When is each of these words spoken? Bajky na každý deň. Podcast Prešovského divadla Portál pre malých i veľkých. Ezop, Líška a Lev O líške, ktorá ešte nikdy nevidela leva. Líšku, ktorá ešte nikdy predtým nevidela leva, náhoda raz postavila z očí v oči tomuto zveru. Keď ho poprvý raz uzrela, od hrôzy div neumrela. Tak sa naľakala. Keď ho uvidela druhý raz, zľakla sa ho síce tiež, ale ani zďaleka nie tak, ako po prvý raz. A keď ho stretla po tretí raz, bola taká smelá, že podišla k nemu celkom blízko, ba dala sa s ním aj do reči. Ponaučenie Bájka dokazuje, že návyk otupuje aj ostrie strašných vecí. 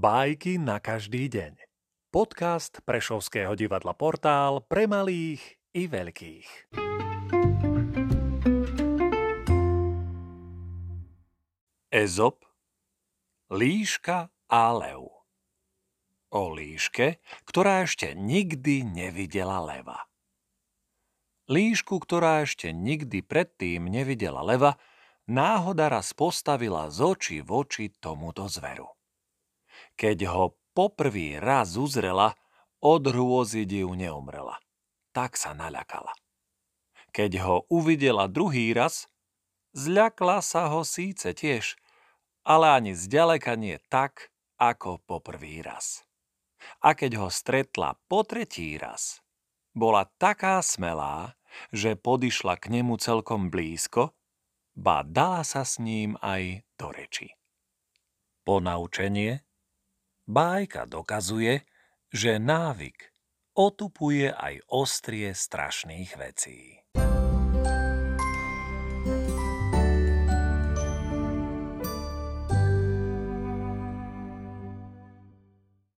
Bajky 0.00 0.56
na 0.56 0.80
každý 0.80 1.28
deň. 1.28 1.60
Podcast 2.08 2.80
Prešovského 2.88 3.52
divadla 3.52 3.92
Portál 3.92 4.64
pre 4.64 4.88
malých 4.88 5.60
i 5.76 5.84
veľkých. 5.92 6.72
Ezop, 11.92 12.48
Líška 13.52 14.32
a 14.48 14.62
Lev 14.72 15.04
O 16.32 16.48
líške, 16.48 17.20
ktorá 17.44 17.84
ešte 17.84 18.16
nikdy 18.16 18.80
nevidela 18.88 19.60
leva. 19.60 20.08
Líšku, 21.52 22.00
ktorá 22.00 22.48
ešte 22.48 22.72
nikdy 22.72 23.20
predtým 23.20 23.84
nevidela 23.84 24.40
leva, 24.40 24.80
náhoda 25.28 25.92
raz 25.92 26.16
postavila 26.16 26.88
z 26.88 27.04
očí 27.04 27.36
v 27.44 27.52
oči 27.52 27.92
tomuto 28.00 28.48
zveru. 28.48 28.88
Keď 29.96 30.18
ho 30.30 30.56
poprvý 30.72 31.36
raz 31.36 31.76
uzrela, 31.76 32.34
od 32.80 33.04
hrôzy 33.04 33.68
div 33.68 33.92
neumrela. 33.92 34.56
Tak 35.12 35.36
sa 35.36 35.52
naľakala. 35.52 36.16
Keď 37.12 37.32
ho 37.44 37.56
uvidela 37.68 38.30
druhý 38.30 38.72
raz, 38.72 39.10
zľakla 39.76 40.40
sa 40.40 40.70
ho 40.72 40.86
síce 40.86 41.34
tiež, 41.36 41.76
ale 42.46 42.72
ani 42.72 42.92
zďaleka 42.96 43.58
nie 43.58 43.76
tak, 43.92 44.32
ako 44.56 45.02
po 45.04 45.20
prvý 45.20 45.60
raz. 45.60 46.04
A 46.84 46.92
keď 46.92 47.20
ho 47.20 47.28
stretla 47.32 47.96
po 48.08 48.24
tretí 48.24 48.76
raz, 48.76 49.24
bola 49.72 50.08
taká 50.20 50.60
smelá, 50.60 51.36
že 51.74 51.98
podišla 51.98 52.56
k 52.60 52.80
nemu 52.80 52.96
celkom 53.00 53.50
blízko, 53.50 54.14
ba 54.76 55.02
dala 55.02 55.42
sa 55.42 55.66
s 55.66 55.82
ním 55.82 56.14
aj 56.22 56.62
do 56.78 56.94
reči. 56.94 57.34
Ponaučenie 58.46 59.42
Bájka 60.30 60.86
dokazuje, 60.86 61.66
že 62.14 62.38
návyk 62.38 63.10
otupuje 63.58 64.30
aj 64.30 64.62
ostrie 64.70 65.34
strašných 65.34 66.10
vecí. 66.14 66.79